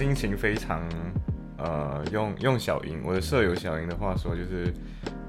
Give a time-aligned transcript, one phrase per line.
[0.00, 0.80] 心情非常，
[1.58, 4.72] 呃，用用小英，我的舍友小英的话说，就是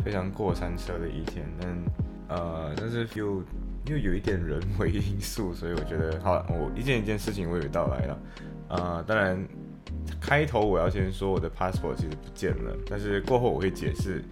[0.01, 1.45] 非常过山车的一天。
[1.59, 1.83] 但
[2.29, 3.43] 呃，但是又
[3.87, 8.19] 又有一点人为因素，所以我觉得，好，我一件一件事情娓娓道来了。
[8.69, 9.45] 呃，当然，
[10.21, 14.23] 开头我要先说我的 passport 其实不见了，但是过后我会解释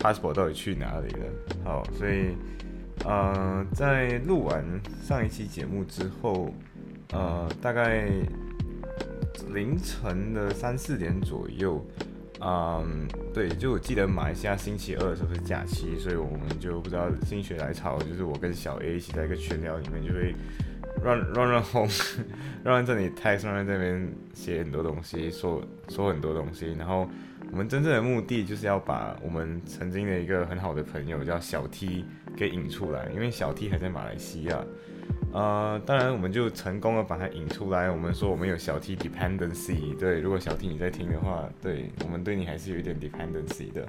[0.00, 1.26] passport 到底去哪里了。
[1.64, 2.34] 好，所以
[3.04, 4.64] 呃，在录完
[5.00, 6.52] 上一期节目之后，
[7.12, 8.10] 呃，大概。
[9.52, 11.84] 凌晨的三四点左右，
[12.40, 20.34] 嗯，对，就我记得马来西亚星期二的时候是假期，所以我们就不知道心血来潮，就是我跟小 A 一起在一个群聊里面，就会
[21.02, 21.88] 让让让轰，
[22.64, 27.08] 让人在你台上在这边写很多东西，说说很多东西，然后
[27.50, 32.04] 我们真正的目的就是要把我们曾经的一个很好的朋友叫小 T
[32.36, 34.64] 给引出来，因为小 T 还在马来西亚。
[35.32, 37.90] 呃，当然，我们就成功的把它引出来。
[37.90, 43.88] 我们说我们有小 T dependency，对，如果小 T 你在听的话，对我们对你还是有一点 dependency 的。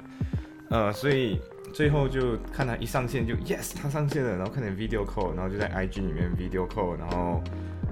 [0.72, 1.40] 呃，所以
[1.72, 7.44] 最后就看他一上线就 yes，他上线了，然后看见 video call，然后就在 IG 里面 video call，然后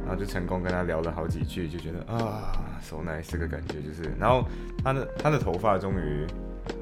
[0.03, 4.43] 然后就成功跟他聊了好几句，就觉得啊，so nice 这个感觉就是，然后
[4.83, 6.25] 他的他的头发终于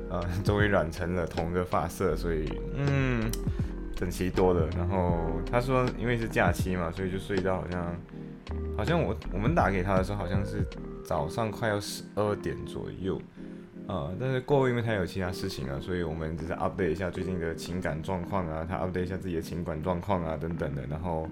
[0.10, 2.46] 呃终于染成了同一个发色，所以
[2.78, 3.30] 嗯。
[4.02, 5.16] 整齐多了，然后
[5.52, 7.96] 他说，因为是假期嘛，所以就睡到好像，
[8.76, 10.66] 好像我我们打给他的时候，好像是
[11.06, 13.22] 早上快要十二点左右，
[13.88, 21.30] 呃，但是过后因为他有其他事情啊，所以我们只是 update 一下最近的情感状况啊，他 update 一下自己的情感状况啊等等的，然后，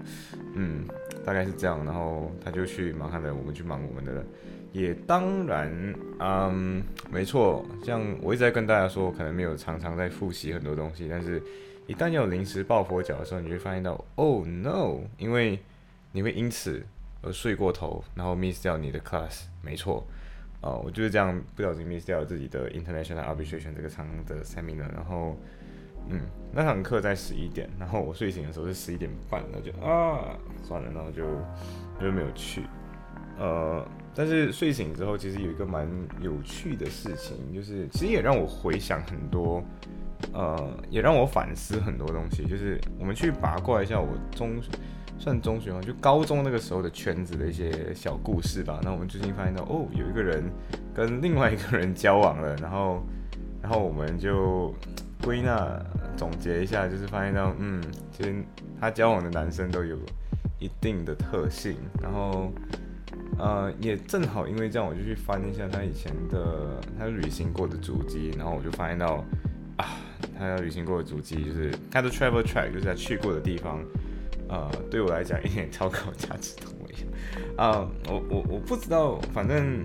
[0.54, 0.84] 嗯，
[1.24, 4.24] 大概是这样，然后他就去忙他的，我们去忙我们的了，
[4.70, 5.72] 也当然，
[6.20, 11.42] 嗯，没错，像我一直在跟大家说，我可能没有常常在复习很多东西，但是。
[11.90, 15.00] 一旦有临时抱佛脚的时候，你会发现到，Oh no！
[15.18, 15.58] 因为
[16.12, 16.86] 你会因此
[17.20, 19.46] 而睡过头，然后 miss 掉你的 class。
[19.60, 20.06] 没错，
[20.60, 24.88] 哦，我就是这样不小心 miss 掉自己的 international arbitration 这个长的 seminar。
[24.94, 25.36] 然后，
[26.08, 26.20] 嗯，
[26.52, 31.24] 那堂课在十一点，然后我睡醒的时候是十一点半，那就啊，算了，然后就
[32.00, 32.62] 就没有去。
[33.36, 33.84] 呃，
[34.14, 35.88] 但是睡醒之后，其实有一个蛮
[36.20, 39.60] 有趣的事情，就是其实也让我回想很多。
[40.32, 42.44] 呃，也让我反思很多东西。
[42.46, 44.60] 就是我们去八卦一下我中
[45.18, 48.80] 算中学嘛，就高中那个时候的圈子的一些小故事吧。
[48.82, 50.42] 那我们最近发现到，哦，有一个人
[50.94, 53.02] 跟另外一个人交往了，然后，
[53.60, 54.74] 然后我们就
[55.22, 55.78] 归纳
[56.16, 58.34] 总结一下，就是发现到，嗯，其实
[58.80, 59.94] 他交往的男生都有
[60.58, 61.76] 一定的特性。
[62.00, 62.50] 然后，
[63.38, 69.22] 呃，也正好因为这样，我就去翻一下他以前的他旅行过的足迹，然后我就发现到，
[69.76, 69.84] 啊。
[70.40, 73.84] 他要旅行过的足迹，就是他的 travel track，就是他去过的地方，
[74.48, 77.62] 呃，对我来讲一点超高价值都没有。
[77.62, 79.84] 啊，我我我不知道，反正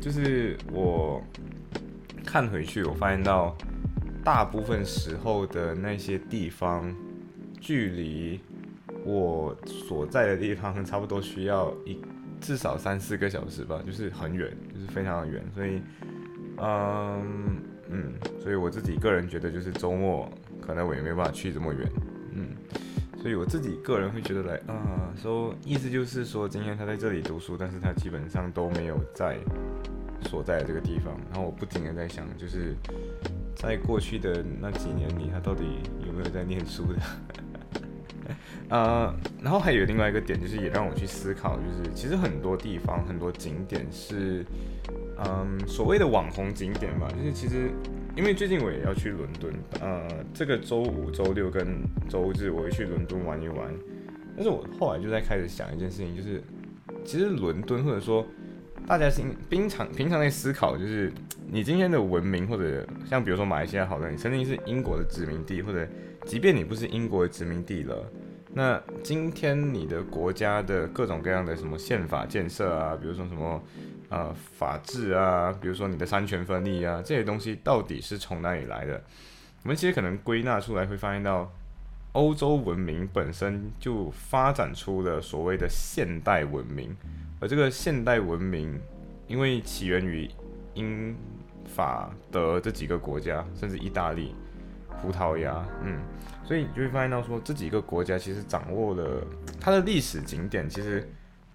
[0.00, 1.22] 就是我
[2.24, 3.54] 看回去，我发现到
[4.24, 6.90] 大部分时候的那些地方，
[7.60, 8.40] 距离
[9.04, 12.00] 我所在的地方差不多需要一
[12.40, 15.82] 至少三四个小时吧，就是很远，就是非常的远，所以，
[16.56, 17.71] 嗯。
[17.90, 21.90] 嗯，所以我自己个人觉得，就是周末可能我也没办法去这么远，
[22.32, 22.48] 嗯，
[23.20, 29.36] 所以我自己个人会觉得来啊，说意思就是说，今天他在这里读书，但是他基本上都没有在
[30.22, 31.12] 所在的这个地方。
[31.30, 32.74] 然后我不停的在想，就是
[33.54, 35.64] 在过去的那几年里，他到底
[36.06, 36.98] 有没有在念书的？
[38.74, 44.42] 啊，然后还有另外一个点，就是也让我去思考，就是其实很多地方很多景点是。
[45.24, 47.70] 嗯，所谓的网红景点吧，就是其实，
[48.16, 53.72] 因为最近我也要去伦敦，呃，这个周五、周六跟周日我会去伦敦玩一玩。
[54.34, 56.42] 但是我后来就在开始想一件事情，就是
[57.04, 58.26] 其实伦敦或者说
[58.86, 61.12] 大家平平常平常在思考，就是
[61.50, 65.86] 你今天的文明或者像比如说马来西亚好了，你曾经是英国的殖民地，或者
[66.24, 68.10] 即便你不是英国的殖民地了，
[68.52, 73.62] 那今天你的国家的各种各样的什么宪法建设啊，比如说什么。
[74.12, 79.02] 呃，法治啊，比如说你的三权分立啊，这些东西到底是从哪里来的？
[79.62, 81.50] 我们其实可能归纳出来，会发现到
[82.12, 86.94] 欧洲文明本身就发展出了所谓的现代文明，
[87.40, 88.78] 而这个现代文明，
[89.28, 90.28] 因为起源于
[90.74, 91.16] 英
[91.64, 94.34] 法德这几个国家，甚至意大利、
[95.00, 96.02] 葡萄牙，嗯，
[96.44, 99.26] 所以你就会发现到说这几个国家其实掌握了
[99.58, 101.08] 它的历史景点，其实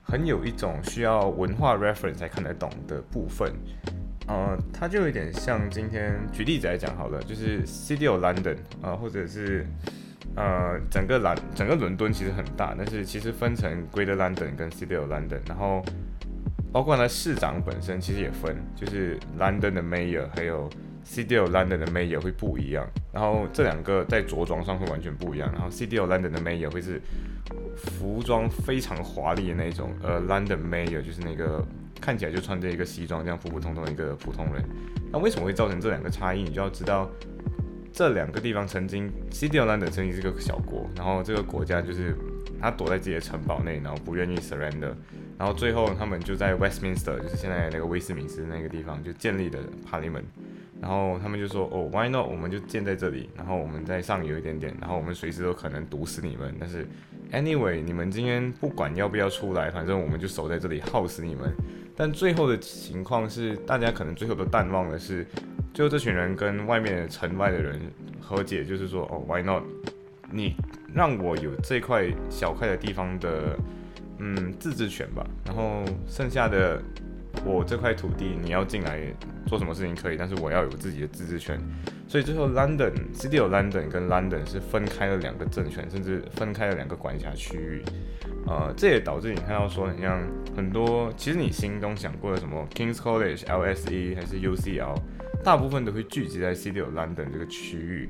[0.07, 3.51] 很有一种需要文化 reference 才看得懂的部分。
[4.27, 9.65] 呃，它就有点像今天举例子来讲好了，就是 City of London 啊，或者是
[10.36, 15.83] 呃整个兰整个伦敦其实很大，但是其实分成 Greater London 跟 City of London，然后
[16.71, 20.69] 包括呢市长本身其实也分，就是 London 的 Mayor 还有
[21.07, 27.01] City of London 的 Mayor 会不一样，然后这两个在着装上会完全不一样，然后 City of London 的 Mayor 会是
[27.75, 31.65] 服装非常华丽的那种，呃 London Mayor 就是那个。
[32.00, 34.63] 看起来就穿着一个西装，这样普普通通的一个普通人。
[35.12, 36.44] 那为什么会造成这两个差异？
[36.44, 37.09] 你就要知道，
[37.92, 42.15] 这两个地方曾经，City of London 曾经是个小国，然后这个国家就是
[42.62, 44.94] 他躲在自己的城堡内，然后不愿意 surrender，
[45.39, 49.57] 然后最后他们就在 Westminster，就是现在那个威斯敏斯那个地方就建立的
[49.89, 50.25] Parliament，
[50.82, 52.28] 然后他们就说，哦，Why not？
[52.28, 56.88] 我们就建在这里，然后我们在上游一点点，然后我们随时都可能毒死你们，但是
[57.32, 61.52] Anyway，你们今天不管要不要出来，反正我们就守在这里耗死你们。
[61.96, 65.26] 但最后的情况是，大家可能最后都淡忘的是，
[65.74, 67.82] 最后这群人跟外面城外的人
[68.22, 69.64] 和解，就是说，哦，Why not？
[70.32, 70.56] 你
[70.94, 73.58] 让我有这块小块的地方的，
[74.20, 75.26] 嗯，自治权吧。
[75.46, 76.82] 然后剩下的，
[77.48, 79.00] 我这块土地你要进来
[79.46, 81.60] 做什么事情可以，但是我要有自己的自治权。
[82.08, 87.84] 所以最后，London City of London 跟 London 是分开了两个政权，甚至分开了两个管辖区域。
[88.46, 94.96] 呃，这也导致你看到说，你像很多，其实你心中想过的什么 Kings College、LSE 还是 UCL，
[95.44, 98.10] 大部分都会聚集在 City of London 这个区域。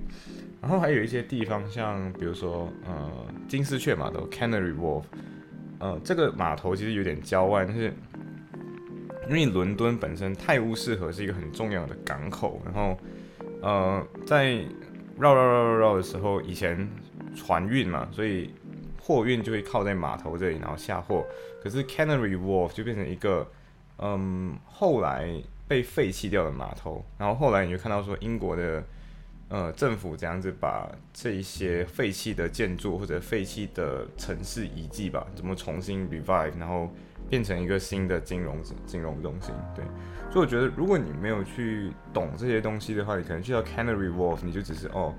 [0.61, 3.11] 然后还有一些地方，像比如说呃
[3.47, 5.03] 金丝雀码头 Canary Wharf，
[5.79, 7.91] 呃这个码头其实有点郊外，但是
[9.27, 12.97] 因为伦敦本身泰晤士河是一个很重要的港口，然后
[13.61, 14.55] 呃在
[15.17, 16.87] 绕绕绕绕绕的时候，以前
[17.35, 18.51] 船运嘛，所以。
[18.99, 21.25] 货运就会靠在码头这里，然后下货。
[21.63, 23.49] 可是 Canary Wharf 就变成一个，
[23.99, 27.05] 嗯，后来被废弃掉的码头。
[27.17, 28.83] 然后后来你就看到说，英国的
[29.49, 36.89] 呃政府这样子把这一些废弃的建筑或者废弃的城市遗迹吧，怎么重新 revive，然后
[37.29, 39.53] 变成一个新的金融金融中心。
[39.75, 39.83] 对，
[40.31, 45.13] 所以我觉得如果你没有去懂这些东西的话，你可能去到 Canary Wharf，你就只是哦。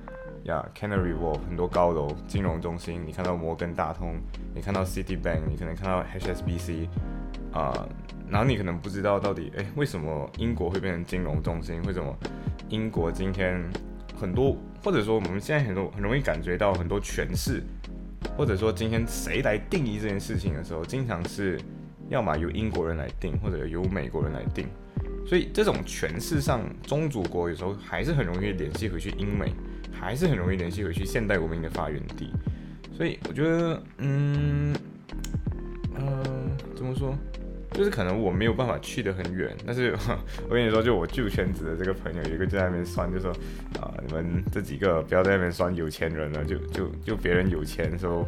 [0.45, 4.15] 呀，Canary Wharf 很多高楼，金融中心，你看到摩根大通，
[4.55, 6.89] 你看到 Citibank，你可能看到 HSBC，
[7.53, 7.87] 啊，
[8.31, 11.83] 然后你可能不知道到底，哎，为什么英国会变成金融中心？
[11.83, 12.17] 为什么
[12.69, 13.63] 英国今天
[14.19, 17.63] 很多，或者说我们现在很多很容易感觉到很多诠释，
[18.37, 21.61] 或者说今天谁来定义这件事情的时候，经常是
[22.09, 24.67] 要么由英国人来定，或者由美国人来定，
[25.27, 29.53] 所以这种诠释上，宗主国有时候还是很容易联系回去英美。
[29.91, 32.31] 还是很容易联系回去现代文明的发源地，
[32.97, 34.73] 所以我觉得，嗯，
[35.97, 36.23] 呃，
[36.77, 37.17] 怎么说，
[37.79, 39.95] 就是可能我没有办法去得很远，但是
[40.51, 43.31] 我跟你说，就我旧圈子的这个朋友，有一个在那边酸，就说
[43.81, 48.27] 啊，你们这几个不要在那边酸有钱人了，就就就别人有钱时候，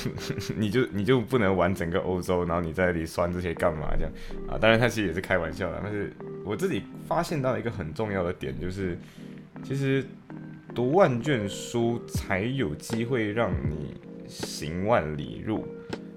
[0.56, 4.12] 你就你就不能玩整个欧洲，然后你在这里酸这些干嘛这样
[4.48, 4.56] 啊？
[4.58, 6.10] 当然他其实也是开玩笑的，但是
[6.42, 8.96] 我自己发现到一个很重要的点，就是
[9.62, 10.02] 其实。
[10.74, 13.94] 读万卷书才有机会让你
[14.28, 15.66] 行万里路，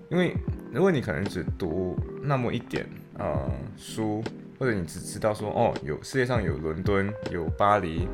[0.10, 0.34] 因为
[0.72, 2.86] 如果你可能只读那么一点
[3.18, 4.24] 啊书，
[4.58, 8.08] 或者你只知道说哦有世界上有伦敦、有巴黎、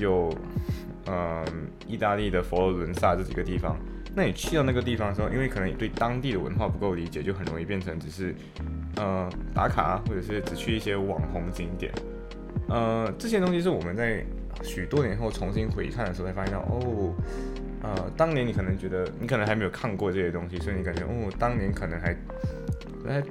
[0.00, 0.32] 有
[1.06, 1.44] 嗯
[1.86, 3.76] 意大利的佛罗伦萨这几个地方，
[4.14, 8.34] 那你去到那个地方的时候，因为可能你对当地的文化不够理解，就很容易变成只是
[8.96, 11.92] 呃打卡，或者是只去一些网红景点，
[12.68, 14.24] 呃这些东西是我们在。
[14.62, 17.14] 许多年后重新回看的时候，才发现到哦，
[17.82, 22.14] 呃，当年你可能觉得你可能还没有看过这些东西，所以你感觉哦，当年可能还
[23.08, 23.22] 还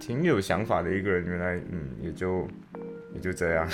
[0.00, 2.48] 挺有想法的一个人，原来嗯，也就
[3.14, 3.68] 也就这样。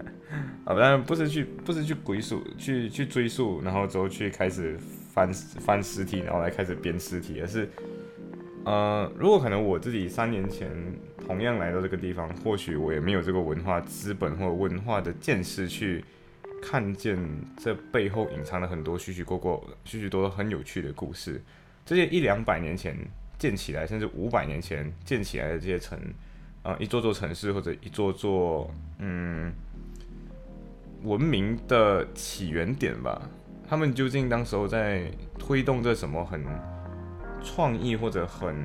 [0.64, 4.76] 啊，当然不是去不是去归宿，去去追溯，然后之后去开始
[5.12, 7.66] 翻翻尸体，然后来开始编尸体，而是
[8.64, 10.68] 呃，如果可能我自己三年前
[11.26, 16.04] 同样来到这个地方，或许我也没有这个文化资本或者文化的见识去。
[16.66, 17.18] 看见
[17.58, 21.42] 这背后隐藏了很多许许多多、许许多多很有趣的故事。
[21.84, 22.96] 这些一两百年前
[23.38, 25.98] 建起来，甚至五百年前建起来的这些城，
[26.62, 29.52] 啊，一座座城市或者一座座嗯
[31.02, 33.28] 文明的起源点吧。
[33.68, 36.42] 他们究竟当时候在推动着什么很
[37.42, 38.56] 创意或者很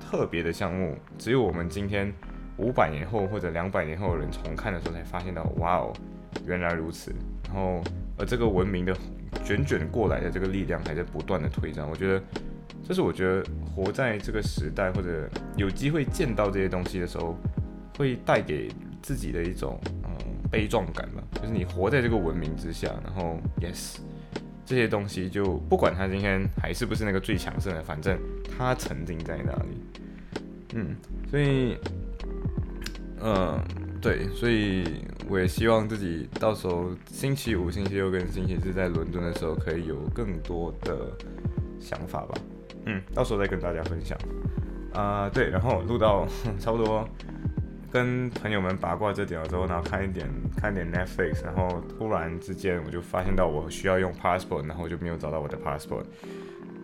[0.00, 0.96] 特别的项目？
[1.18, 2.10] 只有我们今天
[2.56, 5.92] 五百年后或者两百年后的人重看的时候，才发现到，哇哦，
[6.46, 7.12] 原来如此。
[7.46, 7.82] 然后，
[8.18, 8.96] 而这个文明的
[9.44, 11.88] 卷卷过来的这个力量还在不断的推展。
[11.88, 12.22] 我觉得，
[12.86, 17.36] 这是我觉得活在这个时代或者有机会见到这些东西的时候，
[17.98, 18.70] 会带给
[19.02, 20.10] 自己的一种嗯
[20.50, 21.22] 悲壮感吧。
[21.40, 23.98] 就是你活在这个文明之下，然后 yes。
[24.64, 28.16] 这些东西就不管他今天还是不是那个最强盛的，反正
[28.56, 29.82] 他曾经在那里。
[30.74, 30.96] 嗯，
[31.28, 31.76] 所以，
[33.20, 33.60] 嗯，
[34.02, 34.84] 对，所以
[35.28, 41.16] 我也希望自己到时候星期五、星期六跟星期日在伦敦的时候，可以有更多的
[41.78, 42.34] 想法吧。
[42.86, 44.18] 嗯，到时候再跟大家分享。
[44.92, 46.26] 啊，对，然后录到
[46.58, 47.08] 差不多。
[47.92, 56.04] 跟朋友们八卦这点了之后，然后看一点看一点 Netflix，然后突然之间我就发现到我需要用 passport，然后我就没有找到我的 passport。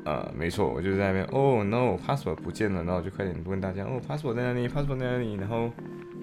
[0.04, 5.34] 呃，没错，我就在那边，Oh no，passport 不见了，然后我就快点问大家，哦，passport 在哪里？passport 在哪里？
[5.34, 5.70] 然后，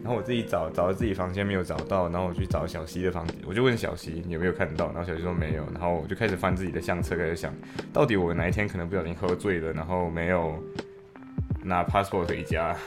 [0.05, 7.51] 然后我自己找找到自己房间没有找到，然后我去找小西的房间，我就问小西有没有看到，然后小西说没有，然后我就开始翻自己的相册，开始想
[7.91, 10.63] 到底我哪一天可能不小心喝醉了，然后没有
[11.63, 12.77] 拿 passport 回家。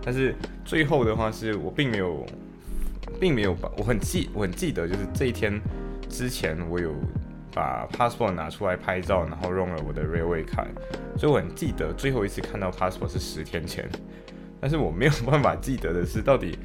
[0.00, 0.32] 但是
[0.64, 2.24] 最后的话是我并没有，
[3.18, 5.60] 并没有把我很记我很记得就是这一天
[6.08, 6.94] 之前我有
[7.52, 10.64] 把 passport 拿出来拍照，然后用了我的 railway 卡，
[11.18, 13.90] 所以我很记得最后一次看到 passport 是十天前。
[14.60, 16.58] 但是我没有办法记得的是，到底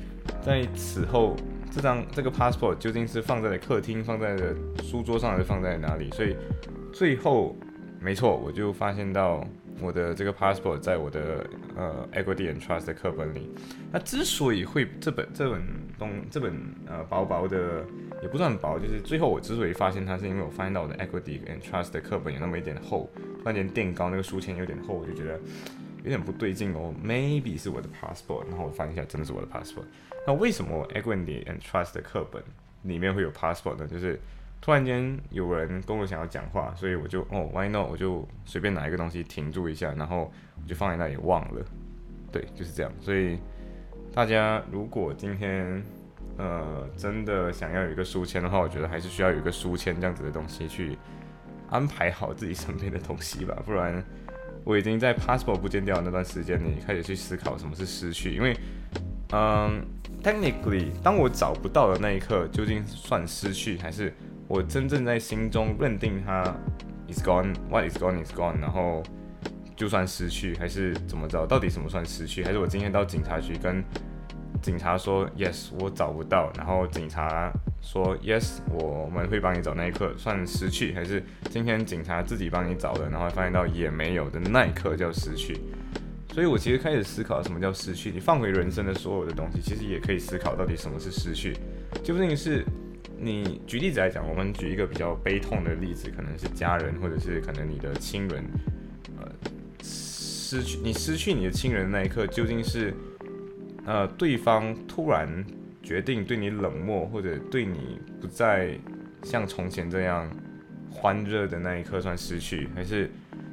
[0.44, 1.36] 在此后
[1.72, 6.10] 这张这个 passport 究竟是放在了客厅，放在了书桌上，还是放在哪里？
[6.12, 6.36] 所以
[6.92, 7.56] 最后
[8.00, 9.46] 没错，我就发现到。
[9.82, 13.52] 我的这个 passport 在我的呃 equity and trust 的课本里。
[13.92, 15.62] 那之所以会这本这本
[16.00, 16.56] 东这本
[16.88, 17.86] 呃薄薄的
[18.22, 23.10] 也不算薄，就是最后我之所以发现它，是因为我发现到我的 equity and trust 的课本有那么一点厚，
[23.40, 25.38] 突然间垫高，那个书签有点厚，我就觉得
[26.06, 26.94] 有点不对劲哦。
[27.04, 29.84] Maybe 是我的 passport，然后我翻一下，真的是我的 passport。
[30.26, 32.42] 那为什么 equity and trust 的课本
[32.84, 33.88] 里面会有 passport 呢？
[33.88, 34.20] 就是
[34.62, 37.90] 突然间有人跟我想要讲话，所以我就哦，Why not？
[37.90, 40.32] 我就随便拿一个东西停住一下，然后
[40.62, 41.66] 我就放在那里忘了。
[42.32, 42.92] 对，就是这样。
[43.00, 43.40] 所以
[44.14, 45.84] 大家如果今天
[46.38, 50.98] 呃真的想要有一个书签的话，我觉得还是需要有一个书签这样子的东西去
[51.70, 53.56] 安排好自己身边的东西吧。
[53.66, 54.04] 不然
[54.66, 58.58] 我已经在 passport 不见掉的那段时间里开始去思考什么是失去，因为
[59.32, 59.82] 嗯
[60.22, 64.12] ，technically 当我找不到的那一刻，究竟算失去还是？
[64.48, 66.44] 我真正在心中认定它
[67.08, 69.02] is gone，what is gone is gone，然后
[69.76, 71.48] 就算失去还是怎么着？
[71.48, 72.44] 到底什么算失去？
[72.44, 73.84] 还是我今天到警察局跟
[74.66, 77.54] 警察说 yes，我找不到，然后警察
[77.84, 80.92] 说 yes，我们会帮你找那一刻算失去？
[80.96, 85.56] 还是今天警察自己帮你找的，然后发现到也没有的那一刻叫失去？
[86.34, 88.10] 所以我其实开始思考什么叫失去。
[88.10, 91.56] 你放回人生的所有的东西，其实也可以思考到底什么是失去，
[92.04, 92.66] 究竟是？
[93.20, 98.44] 你举例子来讲，我们举一个比较悲痛的例子，可能是家人，或者是可能你的亲人，
[99.22, 99.32] 呃，
[99.84, 102.92] 失去你失去你的亲人的那一刻，究竟是
[103.86, 105.46] 呃对方突然
[105.82, 108.78] 决定对你冷漠，或者对你不再
[109.24, 110.30] 像从前这样
[110.92, 113.10] 欢热的那一刻算失去，还是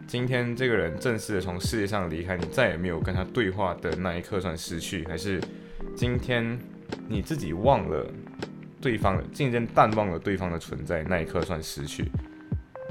[0.07, 5.41] 今天这个人正式的从世界上离开，你再也没有跟他对话的那一刻算失去，还是
[5.95, 6.59] 今天
[7.09, 8.07] 你自己忘了？
[8.81, 12.03] 对方渐渐淡忘了对方的存在，那一刻算失去；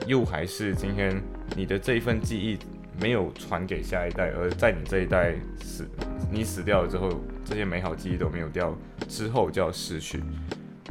[0.08, 1.22] 又还是今天
[1.54, 2.58] 你的这一份记忆
[3.00, 5.88] 没有传给下一代，而在你这一代死，
[6.32, 7.10] 你死掉了之后，
[7.46, 8.76] 这些美好记忆都没有掉
[9.08, 10.20] 之后就要失去。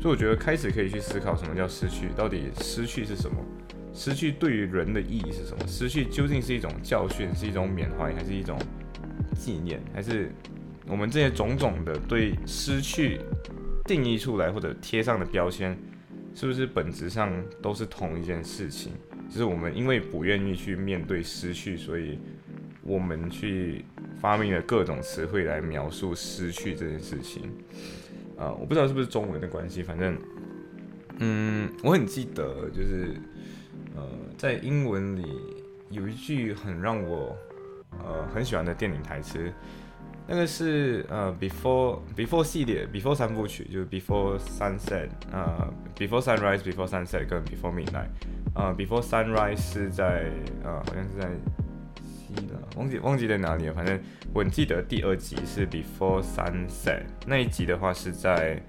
[0.00, 3.36] 所以我觉得开始可以去思考什么叫失去，到底失去是什么？
[3.92, 5.66] 失去对于人的意义是什么？
[5.66, 8.58] 失去究竟是一种教训，是一种缅怀，还是一种
[9.34, 9.82] 纪念？
[9.92, 10.32] 还是
[10.86, 13.20] 我们这些种种的对失去？
[13.86, 15.76] 定义出来或者贴上的标签，
[16.32, 18.92] 是不是本质上都是同一件事情？
[19.30, 22.18] 就是我们因为不愿意去面对失去，所以
[22.82, 23.84] 我们去
[24.20, 27.44] 发明了各种词汇来描述失去这件事情。
[28.36, 30.18] 啊，我不知道是不是中文的关系，反正，
[31.18, 33.14] 嗯，我很记得，就是
[33.94, 34.02] 呃，
[34.36, 35.24] 在英文里
[35.90, 37.36] 有一句很让我
[38.02, 39.52] 呃很喜欢的电影台词。
[40.32, 45.68] 那个是呃，before before 系列，before 三部曲，就是 before sunset，呃
[45.98, 48.06] ，before sunrise，before sunset 跟 before midnight，
[48.54, 50.30] 呃，before sunrise 是在
[50.62, 51.28] 呃，好像是在
[52.00, 54.00] 西的，忘记忘记在哪里了，反正
[54.32, 58.62] 我记得第二集是 before sunset，那一集的话是在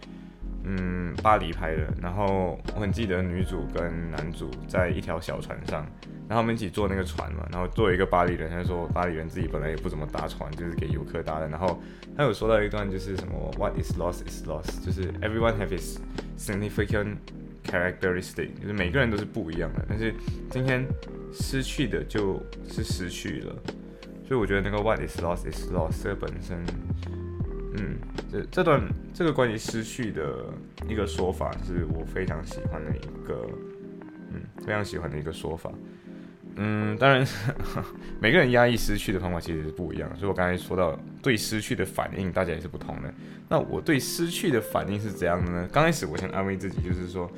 [0.64, 1.88] 嗯，巴黎拍的。
[2.02, 5.82] 然后我很记得女主跟男主在一条小船上，
[6.28, 7.48] 然后他们一起坐那个船嘛。
[7.52, 11.48] 然后作为一个巴黎人，他说巴黎人自己本来也不怎么搭船，就是给游客搭的。
[11.48, 11.82] 然后
[12.16, 15.98] 他有说到一段，就是什么 What is lost is lost，就是 Everyone have its
[16.38, 17.18] significant
[17.66, 19.86] characteristic，就是每个人都是不一样的。
[19.90, 20.14] 但是
[20.50, 20.86] 今天
[21.34, 23.56] 失去的就是失去了。
[24.28, 26.64] 所以我觉得那个 What is lost is lost 这本身。
[27.78, 27.98] 嗯，
[28.32, 28.82] 这这段
[29.14, 30.46] 这个关于失去的
[30.88, 33.48] 一个说法，是我非常喜欢的一个，
[34.34, 35.72] 嗯，非常喜欢的一个说法。
[36.56, 37.26] 嗯，当然，
[38.20, 43.14] 每个人压抑失去的方法其实是不一样，所以我刚才说到对失去的反应，大家也是不同的。
[43.48, 45.70] 那我对失去的反应是怎样的呢？
[45.72, 47.30] 刚开始我先安慰自己，就是说。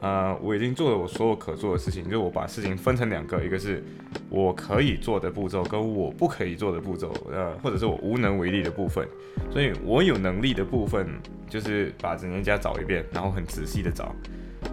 [0.00, 3.82] 呃，我已经做了我所有可做的事情，就是我把事情分成两个，一个是
[4.30, 9.06] 我可以做的步骤，跟我不可以做的步骤，呃，或者是我无能为力的部分。
[9.50, 11.08] 所以我有能力的部分，
[11.48, 14.14] 就是把整间家找一遍，然后很仔细的找。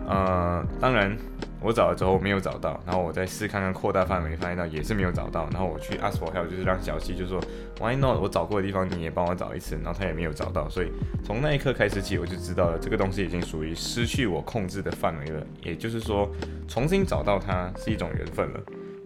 [0.08, 1.18] 呃，当然。
[1.62, 5.50] 我找了之后没有找到，然后我再试看看扩大范围，发现到也是没有找到。
[5.52, 7.42] 然后我去 ask for help，就是让小七就说
[7.80, 8.22] Why not？
[8.22, 10.70] 我找过的地方你也帮我找一次，然后他也没有找到。
[10.70, 10.92] 所以
[11.24, 15.44] 从那一刻开始起，我就知道了这个东西已经属于失去我控制的范围了。
[15.64, 16.30] 也就是说，
[16.68, 18.60] 重新找到它是一种缘分了。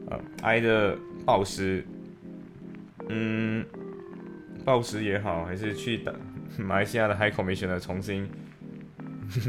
[0.10, 1.86] 呃，挨的暴尸，
[3.08, 3.66] 嗯，
[4.66, 6.14] 暴尸也好，还是去等
[6.58, 8.30] 马来西亚的 High Commission 的重新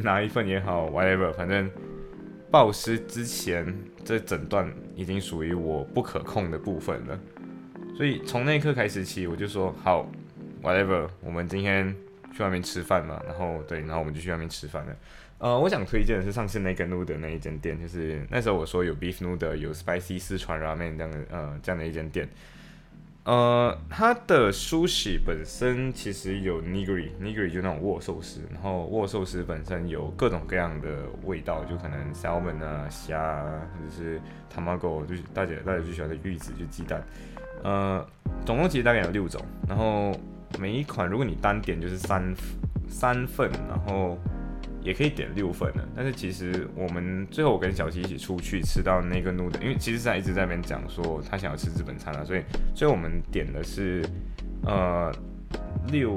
[0.02, 1.70] 拿一份也好，whatever，反正。
[2.52, 3.72] 暴尸之前，
[4.04, 7.16] 这整段已经属于我不可控的部分了，
[7.96, 10.10] 所以从那一刻开始起，我就说好
[10.60, 11.94] ，whatever，我们今天
[12.34, 14.96] 去外面吃饭嘛，然后对，然后我们就去外面吃饭了。
[15.38, 22.28] 呃，我想推荐的是上次那个 noodle 那一间店，就是那时候我说有 beef noodle，有 spicy 四川 ramen 这样的，呃，这样的一间店。
[23.30, 30.88] 呃，它的苏喜本身其实有 nigiri，nigiri 就那种握寿司，然后握寿司本身有各种各样的
[31.24, 34.20] 味道，就可能 salmon 啊、虾，或者是
[34.52, 37.00] tamago，就是大家大家最喜欢的玉子，就鸡蛋。
[37.62, 38.04] 呃，
[38.44, 40.12] 总共其实大概有六种，然后
[40.58, 42.34] 每一款如果你单点就是三
[42.88, 44.18] 三份，然后。
[44.82, 52.42] 也可以点六份的，但是其实我们最后我跟小七一起出去吃到那个 noodle，因为其实他一直在那边讲说他想要吃日本餐啊，所以
[52.74, 54.04] 所以我们点的是
[54.64, 55.12] 呃
[55.88, 56.12] 六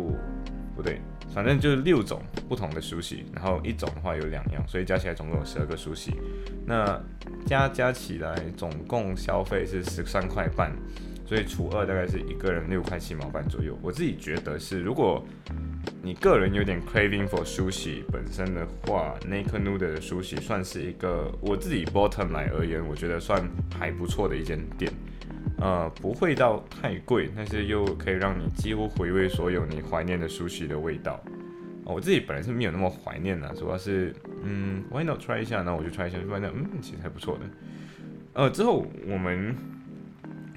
[0.76, 1.00] 不对，
[1.34, 6.16] 反正就是六种不同的熟悉，然后一种的话有两样，所以加起来总共有十二个熟悉，
[6.66, 7.00] 那
[7.46, 10.72] 加加起来总共消费是十三块半。
[11.26, 13.78] 所以除二大概是一个人六块七毛半左右。
[13.82, 15.26] 我自己觉得是，如果
[16.02, 23.42] 你个人有点 craving for sushi 本身的话，Naked Noodle 的 sushi 算是一个我自己 bottom 来而言，我觉得算
[23.80, 24.92] 还不错的一间店。
[25.60, 31.24] 呃，不会到太贵，但是又可以让你几乎回味所有你怀念的 sushi 的味道。
[31.86, 35.62] 我自己本来是没有那么怀念的，主要是嗯，Why not try 一下？
[35.62, 37.42] 那我就 try 一下，就发现嗯，其实还不错的。
[38.34, 39.56] 呃，之后我们。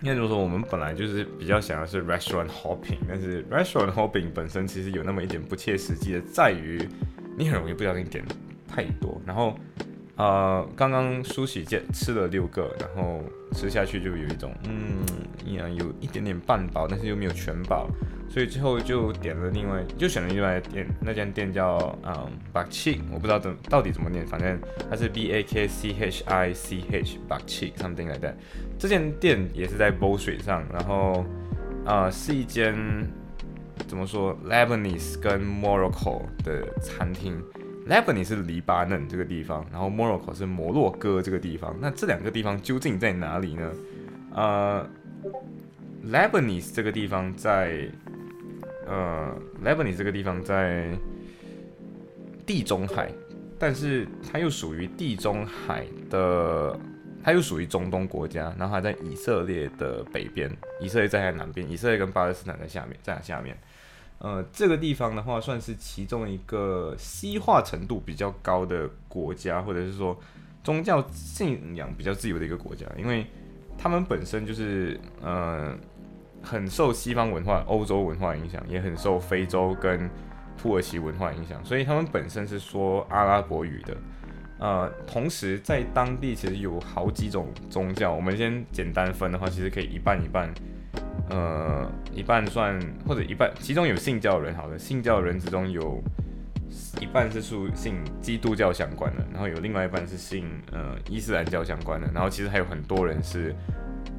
[0.02, 6.78] 应该怎么说，我们本来就是比较想要是 restaurant hopping，但是 restaurant hopping 本身其实有那么一点不切实际的，在于
[7.36, 8.24] 你很容易不小心点
[8.68, 9.20] 太多。
[9.26, 9.58] 然后，
[10.16, 15.04] 呃，刚刚梳洗见吃了六个，然后吃下去就有一种，嗯，
[15.44, 17.88] 依然有一点点半饱，但是又没有全饱。
[18.28, 24.58] 所以最后就点了另外，就选了另外店，那间店叫嗯 Bakchi，我不知道怎到底怎么念，反正
[24.90, 28.34] 它是 B A K C H I C H Bakchi something like that。
[28.78, 31.24] 这间店也是在 b o 水上，然后
[31.84, 32.74] 啊是一间
[33.86, 37.40] 怎么说 Lebanese 跟 Morocco 的餐厅。
[37.88, 41.76] Lebanon 是黎巴嫩这个地方，然后 Morocco 是摩洛哥这个地方。
[41.80, 43.72] 那这两个地方究竟在哪里呢？
[44.34, 44.90] 呃
[46.06, 47.88] ，Lebanese 这个地方在。
[48.88, 50.92] 呃，Lebanese 这个地方在
[52.46, 53.10] 地中海，
[53.58, 56.78] 但是它又属于地中海的，
[57.20, 60.48] 它又属于中东国家，然后它在以色列的北边，
[60.80, 63.58] 以色列在它南边，以色列跟巴勒斯坦在下面，在它下面。
[64.18, 70.18] 呃，这个地方的话，算是其中一个西化程度比较高的国家，或者是说
[70.62, 73.26] 宗教信仰比较自由的一个国家，因为
[73.78, 75.76] 他们本身就是呃。
[76.42, 80.08] 很受西方文化、欧洲文化影响，也很受非洲跟
[80.56, 83.96] 土耳其文化影响，所以他们本身是说阿拉伯语的。
[84.60, 90.48] 呃，同时在当地其实有好几种宗教，我们先简单分的话，其实可以一半一半。
[91.28, 96.02] 呃，一半算或者一半，其中有信教人，好的，信教人之中有
[97.00, 103.54] 一半是属信基督教相关的，然后有另外一半是信呃伊斯兰教相关的，然后其实还有很多人是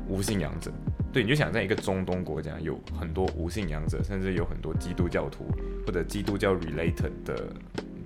[0.08, 0.72] 无信仰者。
[1.14, 5.46] 对，你就想在一个中东国家，有很多无信仰者，甚至有很多基督教徒
[5.86, 7.48] 或者基督教 related 的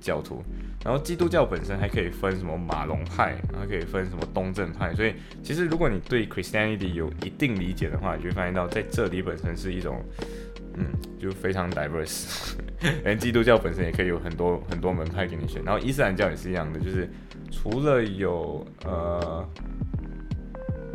[0.02, 0.44] 教徒。
[0.84, 4.92] 然后基督教本身还可以分什么马龙派，然后可以分什么东正派。
[4.96, 10.04] 所以其实如果你对 Christianity 有一定理解的话，你就会发现到在这里本身是一种，
[10.74, 10.86] 嗯，
[11.20, 12.56] 就非常 diverse。
[13.06, 15.64] 连基督教本身也可以有很多很多门派给你选。
[15.64, 17.08] 然后伊斯兰教也是一样的，就是
[17.52, 19.48] 除了有呃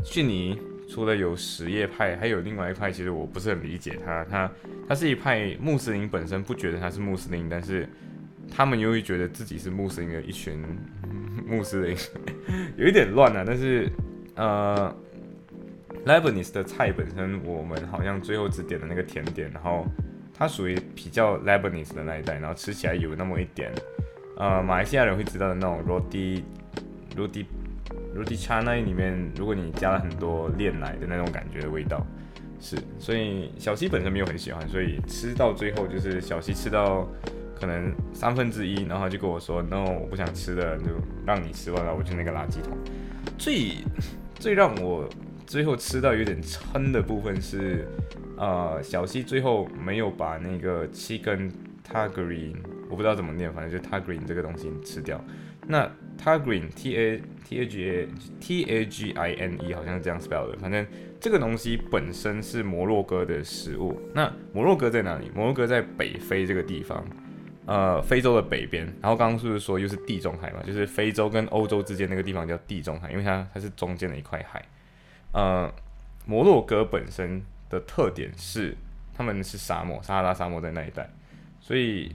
[0.03, 0.59] 逊尼，
[0.91, 4.25] 除了有什叶派，还有另外一派，其实我不是很理解他。
[4.25, 4.51] 他
[4.89, 7.89] 他是一派穆斯林本身不觉得他是穆斯林，但是。
[8.51, 10.63] 他们又会觉得自己是穆斯林的一群
[11.47, 11.97] 穆斯林，
[12.77, 13.45] 有一点乱啊。
[13.47, 13.91] 但是，
[14.35, 14.95] 呃
[16.05, 19.87] ，Lebanese 的菜本身，我们好像最后只点了那个甜点，然后
[20.35, 23.71] 它属于比较 Lebanese 的那一代，然后吃起来有那么一点，
[24.37, 26.43] 呃，马来西亚人会知道的那种 roti
[27.17, 27.45] roti
[28.17, 32.05] roti c h a n a 里面，如果你加了很多炼奶的那种感觉的味道，
[32.59, 32.77] 是。
[32.99, 37.09] 所以小西本身没有很喜欢，所以吃到最后就是小西吃到。
[37.59, 40.85] 可能三分之一，然后就跟我说：“no，我不想吃的，就
[41.27, 42.77] 让你吃完了，我去那个垃圾桶。”
[43.39, 43.73] 最
[44.35, 45.09] 最让我
[45.47, 47.89] 最后吃到有点撑的部分是，
[48.37, 51.51] 呃，小西最后没有把那个七根
[51.91, 52.55] tagreen，
[52.89, 55.23] 我不知道怎么念，反正就 tagreen 这个东西吃掉。
[55.67, 55.91] 那
[56.23, 60.51] tagreen t a t a g a t a g i n e 好像是这样 spell
[60.51, 60.87] 的，反正
[61.21, 64.01] 这个东西本身是摩洛哥的食物。
[64.15, 65.31] 那摩洛哥在哪里？
[65.35, 67.05] 摩洛哥在北非这个地方。
[67.67, 70.63] 呃，非洲的北边，然后刚刚是不是说又是地中海嘛？
[70.65, 74.65] 就是非洲跟欧洲之间那个地方叫地中海，因为它它是中间的一块海。
[75.33, 75.69] 呃，
[76.27, 78.77] 摩洛哥本身的特点是，
[79.13, 81.11] 他们是沙漠，撒哈拉沙漠在那一带，
[81.59, 82.15] 所以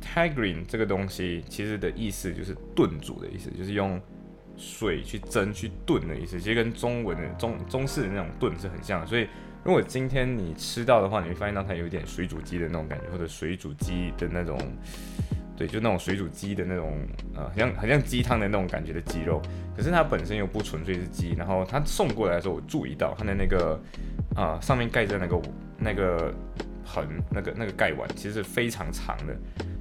[0.00, 4.00] tagine 这个东西其实的意思就是炖煮的意思，就是用
[4.56, 9.28] 水去蒸去炖的意思，其实跟中文的中中式的那种炖是很像的，所以。
[9.64, 14.58] 如果今天你吃到的话，你会发现到它有点水煮鸡的那种感觉，或者水煮鸡的那种，
[15.56, 16.98] 对，就那种水煮鸡的那种，
[17.36, 19.40] 呃，像很像鸡汤的那种感觉的鸡肉。
[19.76, 23.80] 可是它本身又不纯粹是鸡，然后它送过来的时候，我注意到它的那个，
[24.34, 25.40] 啊，上面盖着那个
[25.78, 26.34] 那个
[26.84, 29.36] 盆，那个那个盖碗其实是非常长的。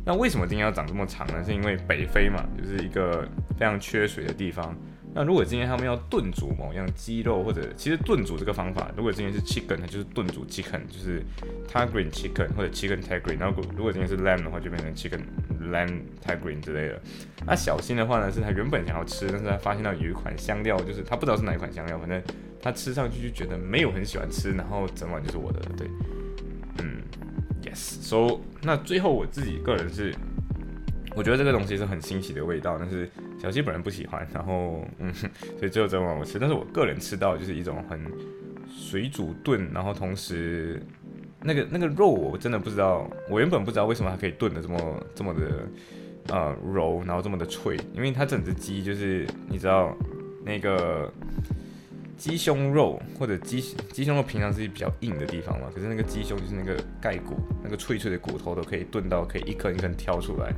[0.05, 1.43] 那为什么今天要长这么长呢？
[1.43, 4.75] 是因为北非嘛，就是一个非常缺水的地方。
[5.13, 11.21] 那如果今天他们要炖煮某样鸡肉，或者其实炖煮这个方法，如果今天是 chicken，它就是炖煮 chicken，就是
[11.69, 13.37] tagreen chicken 或者 chicken tagreen。
[13.37, 15.19] 然后如果今天是 lamb 的话，就变成 chicken
[15.69, 17.01] lamb tagreen 之类的。
[17.45, 22.21] 那小新的话呢，是他原本想要吃，但是他发现到有一款香料，就是他不知道是哪一款香料，反正
[22.61, 25.59] 他吃上去就觉得没有很喜欢吃，然后整碗就是我的。
[25.75, 25.87] 对，
[26.79, 27.01] 嗯
[27.63, 27.99] ，yes。
[28.01, 30.15] So 那最后我自己个人是。
[31.15, 36.39] 我觉得这个东西是很新奇的味道，但是小西本人不喜欢，然后嗯，所以只有这碗我吃。
[36.39, 37.99] 但是我个人吃到就是一种很
[38.69, 40.81] 水煮炖，然后同时
[41.41, 45.67] 那个那个肉我真的不知道，我原本不知道为什么它可以炖的这么这么的
[46.29, 49.93] 呃柔，然后这么的脆，因为它整只鸡就是你知道
[50.45, 51.11] 那个
[52.15, 53.59] 鸡胸肉或者鸡
[53.91, 60.53] 鸡胸肉平常是比较硬的地方嘛，可是那个鸡胸就是那个盖骨，那个脆脆的骨头都可以炖到可以一颗一颗挑出来。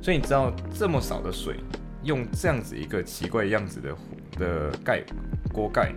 [0.00, 1.56] 所以你知道这么少的水，
[2.02, 3.96] 用这样子一个奇怪样子的
[4.38, 5.02] 的盖
[5.52, 5.92] 锅盖，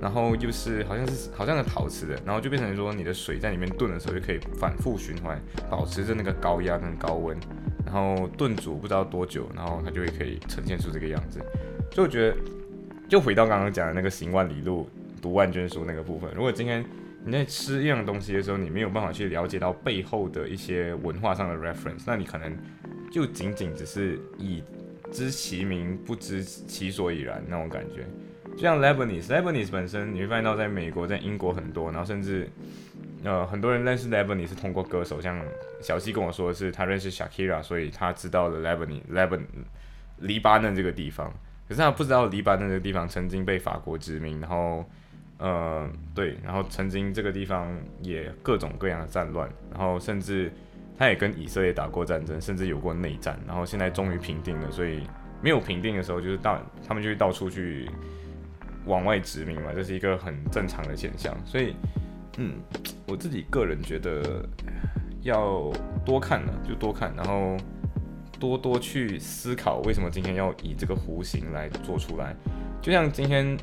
[0.00, 5.40] 然后又是好像是好像是陶瓷的，然后就变成说你的水在里面炖的时候就可以反复循环，
[5.70, 7.36] 保持着那个高压跟高温，
[7.86, 11.38] 然后炖煮不知道多久，然后它就会可以呈现出这个样子。
[11.92, 12.36] 所以我觉得，
[13.08, 14.88] 就回到刚刚讲的那个行万里路，
[15.22, 16.84] 读万卷书那个部分，如果今天
[17.24, 22.54] 你在吃一样东西的时候，你没有办法去了解到背后的一些文化上的 reference，那你可能。
[23.10, 24.62] 就仅仅只是以
[25.10, 28.06] 知其名不知其所以然那种感觉，
[28.52, 32.48] 就像 Lebanese，Lebanese 本身你会发现到在美国、在英国很多，然后甚至
[33.24, 35.42] 呃很多人认识 Lebanese 是通过歌手，像
[35.82, 39.40] 小西跟我说的是他认识 Shakira，所以他知道了 Lebanese，Leban
[40.18, 41.32] 黎巴嫩这个地方，
[41.68, 44.84] 可是他不知道黎巴嫩这个地方曾经被法国殖民，然后
[45.38, 50.52] 呃对，然后曾经这个地方也各种各样的战乱，然后甚至。
[51.00, 54.70] 他也跟以色列打过战争，甚至有过内战，然后现在终于平定了。
[54.70, 55.00] 所以
[55.42, 57.88] 没有平定的时候，就是到他们就会到处去
[58.84, 61.34] 往外殖民嘛，这是一个很正常的现象。
[61.46, 61.74] 所以，
[62.36, 62.52] 嗯，
[63.06, 64.46] 我自己个人觉得
[65.22, 65.72] 要
[66.04, 67.56] 多看呢，就多看，然后
[68.38, 72.36] 多多去思考为什么今天要以这个弧形来做出来。
[72.82, 73.56] 就像今天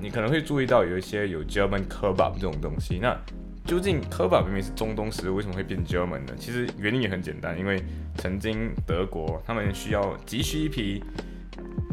[0.00, 3.20] 你可能会注意到有一些有 German kebab 这种东西，那。
[3.64, 6.34] 究竟 k e b a 明明是中东食，为什么会变 German 呢？
[6.36, 7.82] 其实原因也很简单，因为
[8.16, 11.02] 曾经德国他们需要急需一批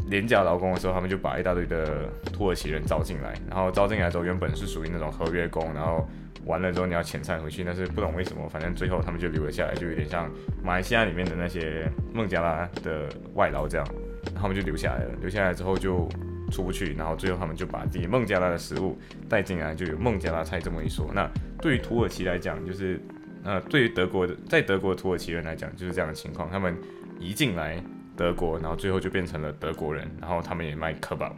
[0.08, 6.06] 廉价劳工的时候，他们就把一大堆的土耳其人招进来，然后招进来之后，原本是属于那种合约工，然后
[6.44, 10.30] 完了之后你要遣散回去，但是不懂为什么，反正最后他们就留了下来，就有点像
[10.62, 13.86] 马来西亚里面的那些孟加拉的外劳这样，
[14.26, 15.12] 然后他们就留下来了。
[15.22, 16.06] 留下来之后就
[16.52, 18.96] 出不去，然后最后他们就把自己孟加拉的食物
[19.28, 21.10] 带进来，就有孟加拉菜这么一说。
[21.12, 21.28] 那
[21.60, 23.00] 对于土耳其来讲，就是
[23.42, 26.76] 呃，对于德国的在德国土耳其人来讲，就是这样的情况，他们
[27.18, 27.82] 移进来
[28.16, 31.34] 德国，然后最后就变成了德国人，然后他们也卖可宝，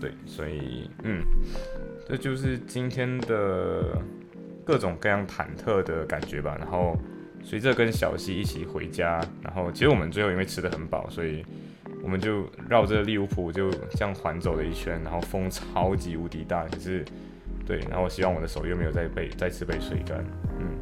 [0.00, 1.22] 对，所以嗯，
[2.08, 4.02] 这就是今天的。
[4.68, 6.94] 各种各样忐忑的感觉吧，然后
[7.42, 11.42] 随着跟小西一起回家，然后其实我们最后因为吃的很饱，所以
[12.02, 17.04] 我们就绕着利物浦就这样环走了一圈，然后风超级无敌大，可是
[17.66, 20.24] 对，然后我希望我的手又没有再被再次被吹干，
[20.58, 20.78] 嗯，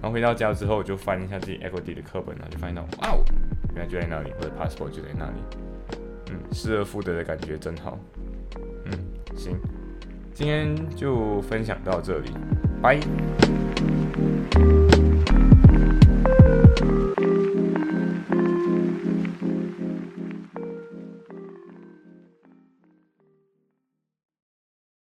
[0.00, 3.24] 然后回到家之后我就翻一下自己 equity 的课本，然后就发现到哇哦，
[3.74, 5.40] 原来就在那里，我的 passport 就在那里，
[6.30, 7.98] 嗯，失而复得的感觉真好，
[8.84, 8.92] 嗯，
[9.36, 9.56] 行。
[10.32, 12.30] 今天就分享到这里，
[12.80, 13.00] 拜。